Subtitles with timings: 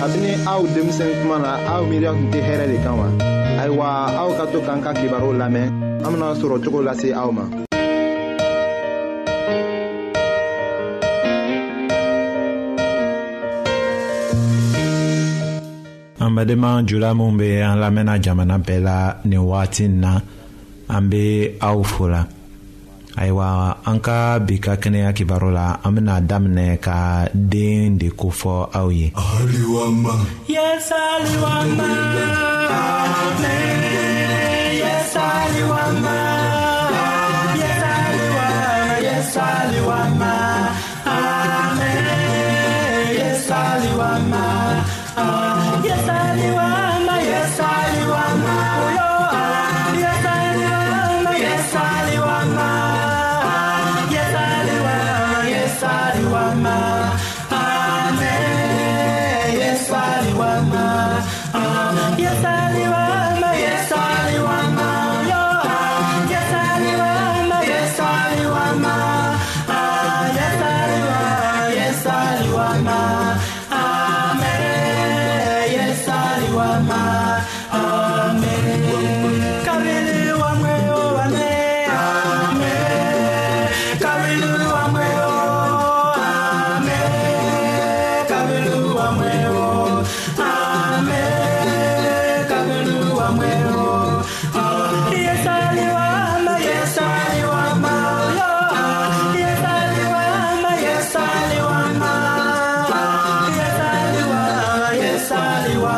[0.00, 3.06] kabini aw denmisɛn kuma na aw miiriya tun tɛ hɛrɛ de kan wa
[3.62, 3.86] ayiwa
[4.22, 5.66] aw ka to k'an ka kibaru lamɛn
[6.04, 7.44] an bena sɔrɔ cogo lase aw ma
[16.24, 18.96] an badenma jula minw be an lamɛnna jamana bɛɛ la
[19.28, 20.12] nin wagatin na
[20.94, 21.22] an be
[21.68, 22.20] aw fola
[23.20, 26.96] ayiwa an ka bi ka kɛnɛya kibaru la an bena daminɛ ka
[27.34, 30.14] den de kofɔ aw ye yes, aliwama.
[30.48, 31.88] Yes, aliwama.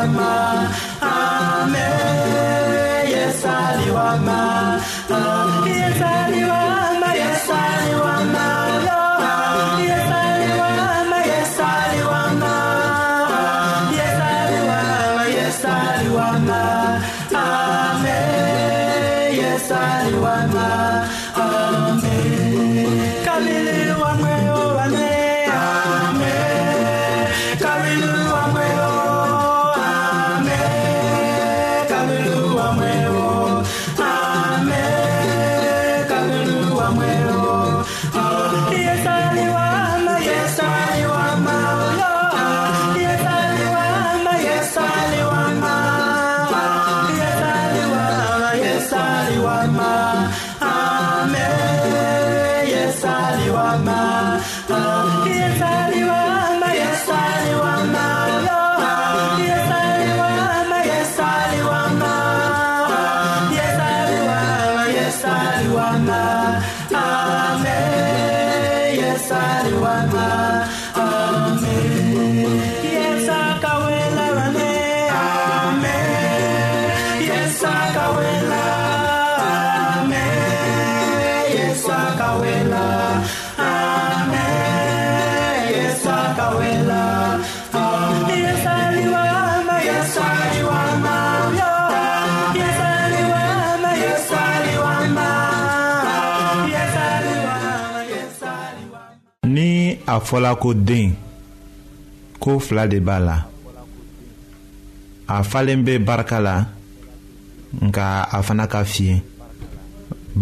[0.06, 0.31] aliwagma
[1.00, 1.78] ame
[3.12, 4.41] yes aliwagma
[5.11, 6.66] ah, yes aliwagma
[100.26, 101.14] fɔla ko den
[102.40, 103.37] ko fila de b'a la
[105.32, 106.55] a falen bɛ barika la
[107.87, 109.17] nka a fana ka fiyɛ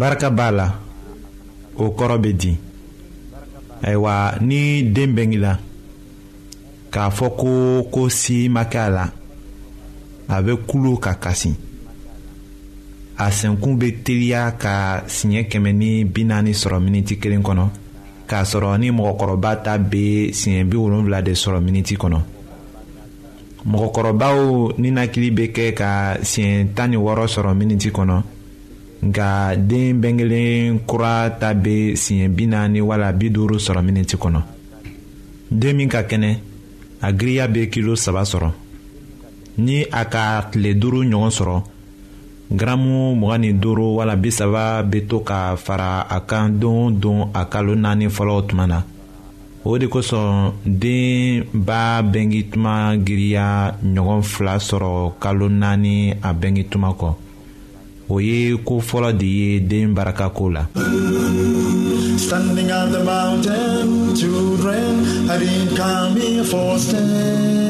[0.00, 0.66] barika b'a la
[1.82, 2.52] o kɔrɔ bɛ di
[3.86, 4.12] ayiwa
[4.48, 5.52] ni den bɛnk'i la
[6.92, 7.50] k'a fɔ ko
[7.92, 9.04] ko si ma kɛ a la
[10.34, 11.52] a bɛ kulo ka kasi
[13.24, 14.72] a sɛnkun bɛ teliya ka
[15.14, 17.83] siɲɛ kɛmɛ ni bi naani sɔrɔ miniti kelen kɔnɔ
[18.26, 22.18] k'a sɔrɔ ni mɔgɔkɔrɔba ta bɛ siɲɛ bi wolonfila de sɔrɔ miniti kɔnɔ
[23.72, 24.38] mɔgɔkɔrɔbaw
[24.78, 25.90] ninakili bɛ kɛ ka
[26.22, 28.22] siɲɛ tan ni wɔɔrɔ sɔrɔ miniti kɔnɔ
[29.04, 34.40] nka den bɛnkelen kura ta bɛ siɲɛ bi naani wala bi duuru sɔrɔ miniti kɔnɔ
[35.50, 36.38] den min ka kɛnɛ
[37.02, 38.50] a giriya bɛ kilo saba sɔrɔ
[39.58, 41.62] ni a ka tile duuru ɲɔgɔn sɔrɔ
[42.56, 46.90] gramu mugan ni duuru wala bi saba bɛ to ka fara a kan don o
[47.02, 48.78] don a kalo naani fɔlɔ tuma na
[49.64, 57.08] o de kosɔn den ba bɛnkituma giriya ɲɔgɔn fila sɔrɔ kalo naani a bɛnkituma kɔ
[58.08, 60.62] o ye ko fɔlɔ de ye den barakako la.
[62.18, 67.63] standing on the mountain children had been coming for stand.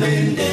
[0.00, 0.49] moon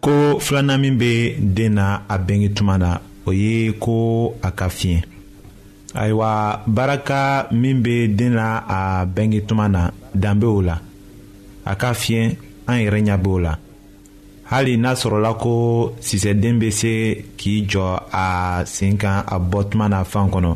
[0.00, 1.12] ko filanan min bɛ
[1.56, 2.90] den na a bɛnkɛ tuma na
[3.26, 3.52] o ye
[3.84, 3.96] ko
[4.42, 5.00] a ka fiɲɛ
[6.02, 6.30] ayiwa
[6.76, 8.46] baraka min bɛ den na
[8.78, 9.82] a bɛnkɛ tuma na
[10.22, 10.76] dan bɛ o la
[11.70, 12.26] a ka fiɲɛ
[12.70, 13.54] an yɛrɛ ɲɛ bɛ o la
[14.50, 15.50] hali n'a sɔrɔla ko
[16.08, 16.92] sisɛden bɛ se
[17.38, 20.50] k'i jɔ a sen kan a bɔ tuma na fan kɔnɔ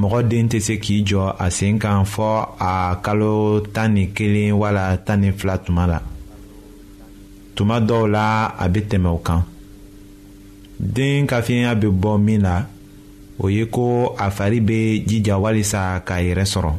[0.00, 4.52] mɔgɔ den tɛ se k'i jɔ a sen kan fɔ a kalo tan ni kelen
[4.56, 6.00] wala tan ni fila tuma la.
[7.56, 8.26] tuma dɔw la
[8.58, 9.40] a bɛ tɛmɛ o kan
[10.94, 12.66] den ka fiɲɛya bɛ bɔ min na
[13.38, 16.72] o ye ko a fari bɛ jija walisa k'a yɛrɛ sɔrɔ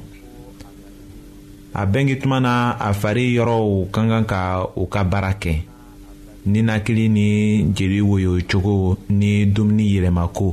[1.74, 4.40] a bɛnkɛ tuma na a fari yɔrɔw ka kan ka
[4.76, 5.54] u ka baara kɛ
[6.46, 10.48] ninakili ni jeli woyocogo ni dumuni yɛlɛmako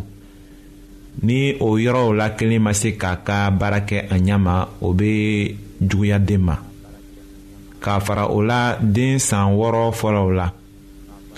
[1.22, 4.92] ni o yɔrɔw la kelen ma se k'a ka baara kɛ a ɲɛ ma o
[4.94, 6.56] bɛ juguya den ma.
[7.84, 10.46] k'a fara o la den san wɔɔrɔ fɔlɔw la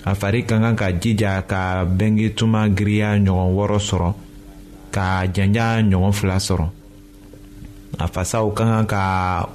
[0.09, 4.09] a fari ka kan ka jija ka bɛnge tuma giriya ɲɔgɔn wɔɔrɔ sɔrɔ
[4.95, 6.67] ka janja ɲɔgɔn fila sɔrɔ
[7.99, 9.01] a fasaw ka kan ka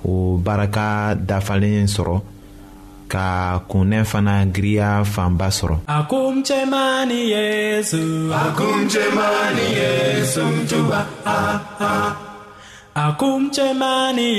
[0.04, 2.16] o baraka dafalen sɔrɔ
[3.08, 3.25] ka
[3.70, 5.78] kunnɛ fana giriya fanba sɔrɔ.
[5.88, 8.28] a kun cɛman ni yesu.
[8.34, 11.00] a kun cɛman ni yesu tuba.
[11.25, 11.56] Ah,
[11.92, 12.12] ah.
[12.94, 14.32] Acum ce mani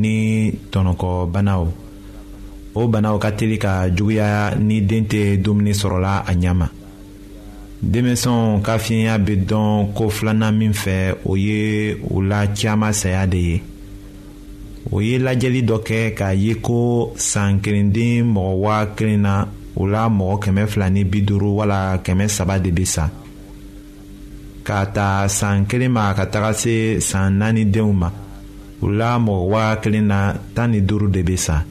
[0.00, 0.16] ni
[0.72, 1.64] tɔnɔkɔbanaw
[2.74, 6.66] o banaw ka teli ka juguya ni den tɛ dumuni sɔrɔla a ɲɛ ma
[7.90, 13.26] denmisɛnw ka fiɲɛya bɛ dɔn ko filanan min fɛ o ye u la caman saya
[13.26, 13.62] de ye.
[14.90, 19.84] o ye lajɛli dɔ kɛ k'a ye ko san kelenden mɔgɔ waa kelen na o
[19.86, 23.10] la mɔgɔ kɛmɛ fila ni bi duuru wala kɛmɛ saba de bɛ sa
[24.64, 28.10] k'a ta san kelen ma ka taga se san naani denw ma
[28.80, 31.62] o la mɔgɔ waa kelen na tan ni duuru de bɛ sa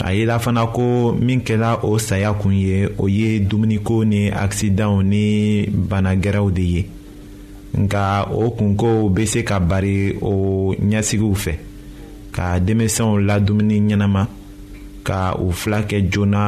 [0.00, 5.02] a yela fana ko min kɛla o saya kun ye o ye dumuniko ni akisidanw
[5.04, 6.82] ni banagɛrɛw de ye
[7.76, 11.54] nka o kunkow bɛ se ka bari o ɲɛsigiw fɛ.
[12.38, 14.22] ka denmisɛnw la dumuni ɲɛnama
[15.06, 16.42] ka u fila kɛ joona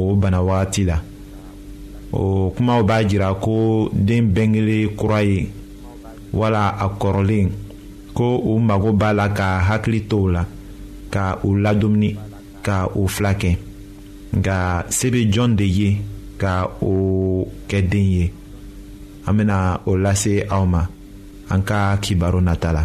[0.00, 0.96] o bana wagati la
[2.20, 5.40] o kumaw b'a jira ko den bɛnkelen kura ye
[6.32, 7.46] wala a kɔrɔlen
[8.16, 10.42] ko u mago b'a la ka hakili to u la
[11.14, 12.10] ka u ladumuni
[12.66, 13.50] ka u fila kɛ
[14.38, 14.56] nka
[14.96, 15.88] se bɛ jɔn de ye
[16.42, 16.52] ka
[16.90, 18.24] o kɛ den ye
[19.26, 20.82] an bɛna o lase aw ma
[21.52, 22.84] an ka kibaru nata la.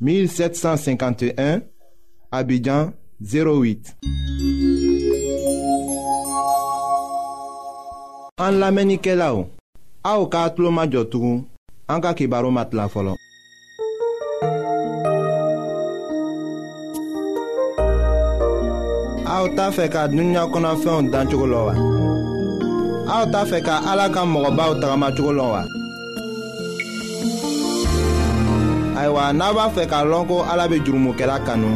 [0.00, 1.60] 1751,
[2.30, 3.96] Abidjan 08.
[8.38, 9.46] An lamenike la ou,
[10.04, 11.38] a ou ka atlo ma jotou,
[11.88, 13.16] an ka ki baro mat la folon.
[19.26, 21.74] A ou ta fe ka dunya konan fe yon dan chokolo wa.
[23.08, 25.64] A ou ta fe ka ala ka mwoba ou tagama chokolo wa.
[28.98, 31.68] ayiwa n'a b'a fɛ k'a lɔn ko ala be jurumokɛla kanu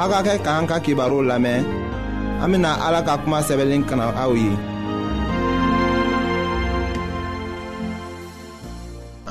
[0.00, 1.60] aw ka kɛ k'an ka kibaru lamɛn
[2.40, 4.50] an bena ala ka kuma sɛbɛlen kana aw ye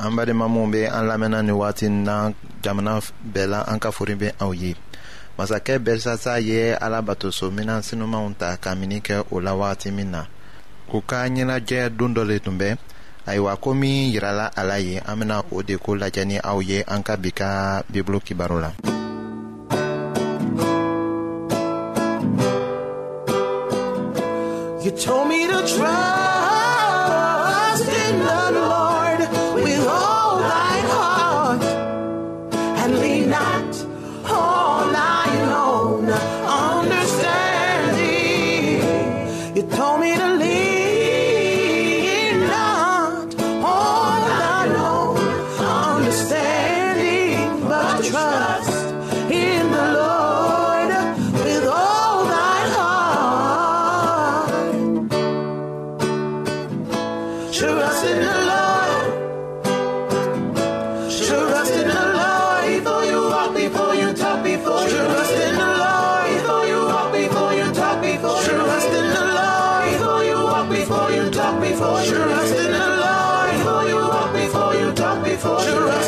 [0.05, 2.31] an badenma minw be an lamɛnna ni wagati na
[2.62, 3.01] jamana
[3.34, 4.75] bɛɛ la an ka fori be aw ye
[5.38, 10.25] masakɛ belsasa ye alabato mina sinumanw ta ka mini kɛ o la wagati min na
[10.93, 12.77] u ka ɲɛnajɛ don dɔ le tun bɛ
[13.27, 16.77] ayiwa komi yirala a la yen an bena o de ko lajɛ ni aw ye
[16.93, 18.71] an ka bi ka bibulu kibaru la
[24.81, 26.20] You told me to try
[75.41, 76.00] for your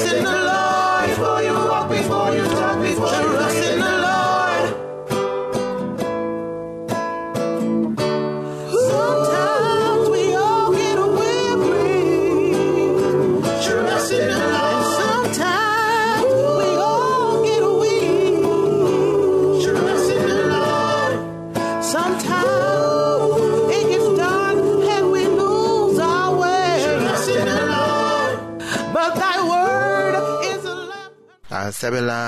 [31.84, 32.20] sɛbɛla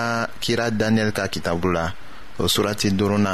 [0.43, 1.85] kira daniyɛli ka kitabu la
[2.39, 3.33] o surati duruna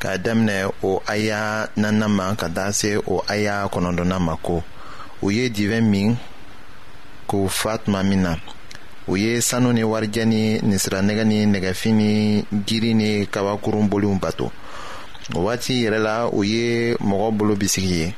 [0.00, 0.56] k'a daminɛ
[0.90, 1.40] o aya
[1.82, 4.56] nana ma ka taa se o aya kɔnɔdɔna ma ko
[5.24, 6.10] u ye divɛ min
[7.28, 8.32] k'u fa tuma min na
[9.08, 12.10] u ye sanu ni warijɛ ni ninsiranɛgɛ ni nɛgɛfin ni
[12.68, 14.46] jiri ni kabakurun boliw bato
[15.34, 18.14] o waati yɛrɛ la u ye mɔgɔ bolo bisigi ye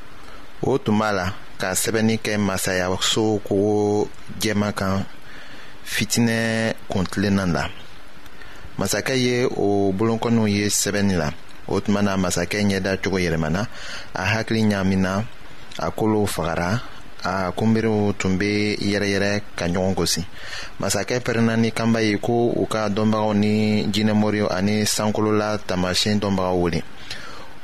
[0.70, 1.26] o tun b'a la
[1.60, 4.08] ka sɛbɛnni kɛ masayaso kogo
[4.42, 5.06] jɛman kan
[5.94, 6.36] fitinɛ
[6.90, 7.64] kuntilennan la
[8.78, 11.28] masakɛ ye o bolonkɔniw ye sɛbɛnni la
[11.72, 13.62] o tuma na masakɛ ɲɛda cogo yɛlɛmana
[14.12, 15.12] a hakili ɲamina
[15.78, 16.82] a kolow fagara
[17.24, 20.26] a kunberew tun be yɛrɛyɛrɛ ka ɲɔgɔn gosi
[20.80, 26.18] masakɛ e pɛrɛnna ni kanba ye ko u ka dɔnbagaw ni jinɛmoriw ani sankolola taamasiyɛn
[26.20, 26.82] dɔnbagaw wele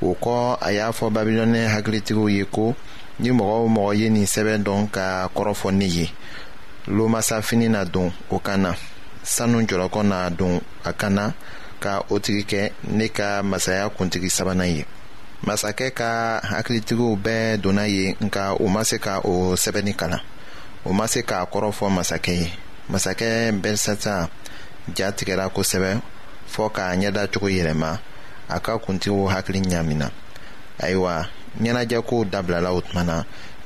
[0.00, 2.74] o kɔ a y'a fɔ babilɔnɛ hakilitigiw ye ko
[3.18, 6.06] ni mɔgɔ o mɔgɔ ye nin sɛbɛn dɔn ka kɔrɔfɔ ne ye
[6.86, 8.74] lomasafini na don o kan na
[9.22, 11.24] sanu jɔlɔkɔ na don a kan na
[11.82, 14.84] ka o tigi kɛ ne ka masaya kuntigi sabanan ye
[15.46, 20.20] masakɛ ka hakilitigiw bɛɛ donna ye nka u ma se ka o sɛbɛnni kalan
[20.84, 22.52] o ma se k'a kɔrɔ fɔ masakɛ ye
[22.90, 24.28] masakɛ bɛrisata
[24.96, 26.00] ja tigɛra kosɛbɛ
[26.48, 27.98] fɔɔ k'a ɲɛdacogo yɛlɛma
[28.48, 30.10] a ka kuntigiw hakili ɲamina
[30.80, 31.26] ayiwa
[31.62, 33.22] ɲɛnajɛkow dabilala o tuma na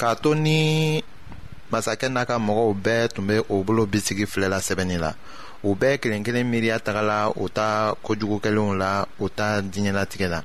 [0.00, 0.56] k'a to ni
[1.72, 5.12] masakɛ n'a ka mɔgɔw bɛɛ tun be o bolo bisigi filɛla sɛbɛnnin la
[5.62, 10.40] u bɛɛ kelen kelen miiriya la u ta kojugukɛlenw la u ta diɲɛlatigɛ la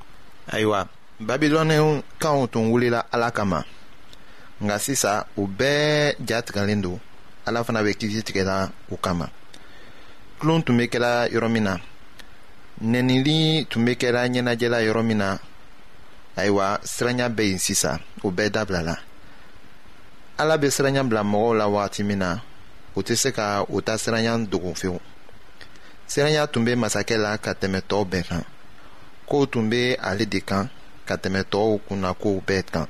[0.52, 0.86] ayiwa
[1.20, 3.64] babilɔnikaw tun wulila ala kama
[4.60, 7.00] nka sisa u bɛɛ jatigɛlen do
[7.46, 9.30] ala fana be kisi tigɛla u kama
[10.38, 11.76] tulon tun be kɛla yɔrɔ min na
[12.84, 15.38] nɛnili tun be kɛra ɲɛnajɛla yɔrɔ min na
[16.36, 18.96] ayiwa siranya be yen sisa o bɛɛ dabilala
[20.38, 22.30] ala be siranya bila mɔgɔw la wagati min na
[22.96, 24.98] u tɛ se ka u ta siranya dogo fewu
[26.10, 28.44] siranya tun be masakɛ la ka tɛmɛ tɔɔw bɛɛ kan
[29.28, 30.66] kow tun be ale de kan
[31.08, 32.86] ka tɛmɛ tɔɔw kunnakow bɛɛ kan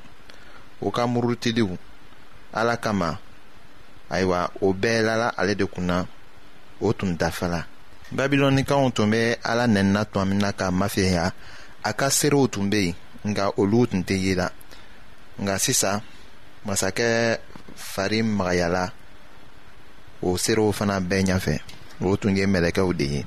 [0.80, 1.70] u ka murutiliw
[2.60, 3.10] ala kama
[4.10, 6.04] ayiwa o bɛɛ lala ale de kunna
[6.80, 7.60] o tun dafala
[8.16, 11.32] babilɔnikaw tun bɛ ala nɛnina tuma min na ka mafeya
[11.84, 12.94] a ka seerew tun be yen
[13.34, 14.48] nka olu tun tɛ ye la
[15.40, 16.02] nka sisan
[16.66, 17.38] masakɛ
[17.92, 18.84] fari magayala
[20.26, 21.54] o serew fana bɛɛ ɲɛfɛ
[22.04, 23.20] o tun ye mɛlɛkɛw de ye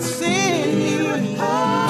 [0.00, 1.85] wanna see.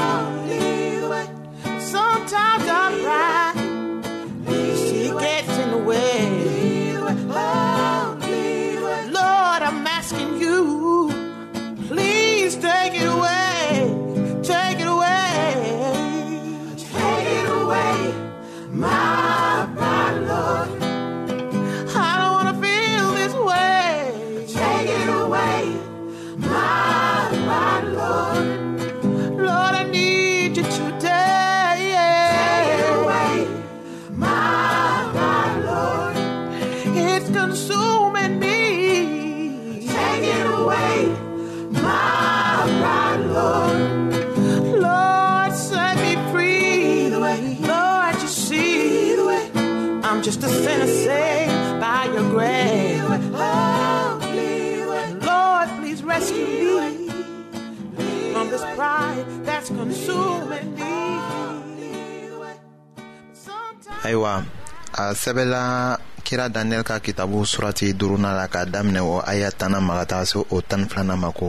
[65.27, 70.05] sɛbɛla kira daniyɛli ka kitabu surati duruna la k'a daminɛ o aya tana ma ka
[70.11, 71.49] taga se o tani filana ma ko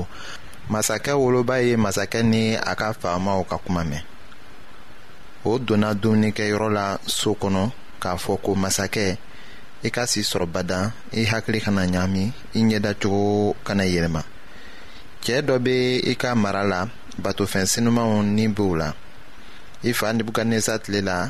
[0.72, 4.02] masakɛ woloba ye masakɛ ni a ka faamaw ka kuma mɛn
[5.46, 9.18] o donna dumunikɛyɔrɔ la so kɔnɔ k'a fɔ ko masakɛ
[9.86, 14.22] i ka si sɔrɔ bada i hakili kana ɲaami i ɲɛdacogo kana yɛlɛma
[15.24, 16.88] cɛɛ dɔ be i ka mara la
[17.24, 18.94] batofɛn sinumanw ni b'w la
[19.84, 20.14] i fa
[20.84, 21.30] tile la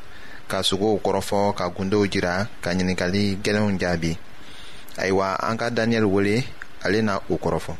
[0.51, 2.33] ka sogow kɔrɔfɔ ka gundow jira
[2.63, 4.11] ka ɲiningali gwɛlɛnw jaabi
[5.01, 6.35] ayiwa an ka daniyɛli wele
[6.85, 7.73] ale na o kɔrɔfɔ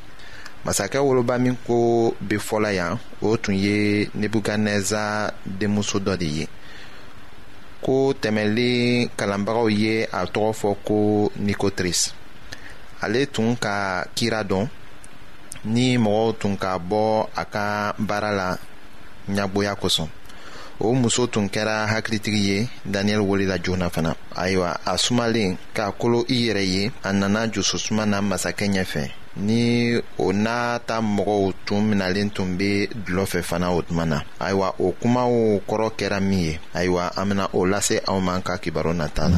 [0.66, 1.78] masakɛ woloba min ko
[2.28, 3.78] be fɔla yan o tun ye
[4.20, 5.04] nebukadnɛza
[5.60, 6.46] denmuso dɔ de ye
[7.86, 10.96] ko tɛmɛlen kalanbagaw ye a tɔgɔ fɔ ko
[11.46, 12.02] nikotris
[13.04, 14.66] ale tun ka kira dɔn
[15.74, 18.58] ni mɔgɔw tun ka bɔ a ka baara la
[19.36, 20.08] ɲagboya kosɔn
[20.84, 26.20] o muso tun kɛra hakilitigi ye daniyɛli welela joona fana ayiwa a sumalen k'a kolo
[26.28, 29.04] i yɛrɛ ye a nana jososuma na masakɛ ɲɛfɛ
[29.38, 34.22] ni o n'a ta mɔgɔw tun minalen tun be dulɔ fɛ fana o tuma na
[34.40, 38.58] ayiwa o kumaw kɔrɔ kɛra min ye ayiwa an bena o lase aw ma ka
[38.58, 39.38] kibaru nata la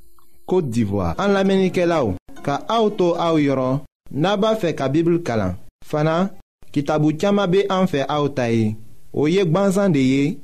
[0.51, 1.15] Côte d'Ivoire.
[1.17, 3.77] En l'Amenikelao, ka auto au yoron,
[4.11, 5.53] naba fe ka Bible kalan.
[5.87, 6.33] Fana,
[6.75, 8.73] kitabu chama be an fe aotaye.
[9.15, 10.35] Oye gbansan de ye,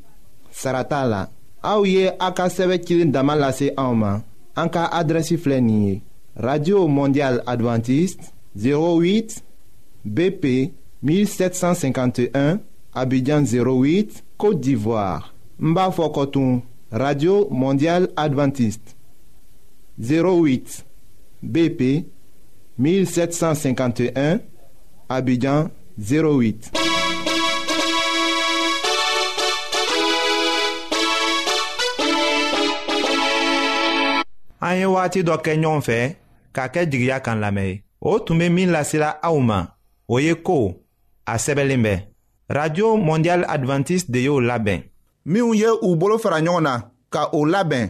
[0.55, 1.27] sarata la.
[1.61, 4.21] Aouye aka seve kilin damalase aoma.
[4.55, 5.99] Anka adresi flenye.
[6.39, 9.41] Radio Mondiale Adventiste, 08
[10.05, 10.71] BP
[11.03, 12.61] 1751,
[12.93, 15.33] Abidjan 08, Côte d'Ivoire.
[15.59, 16.61] Mba Fokotun,
[16.93, 18.93] Radio Mondiale Adventiste.
[19.99, 20.85] 08
[21.41, 22.05] BP
[22.77, 24.39] 1751
[25.09, 26.69] Abidjan 08
[34.59, 35.97] an ye wagati dɔ kɛ ɲɔgɔn fɛ
[36.55, 39.67] k'a kɛ jigiya kan lamɛn ye o tun be min lasela aw ma
[40.09, 40.73] o ye ko
[41.25, 41.93] a sɛbɛlen bɛ
[42.49, 44.83] radio mondial advantiste de y'o labɛn
[45.25, 47.89] minw ye u bolo fara ɲɔgɔn na ka o labɛn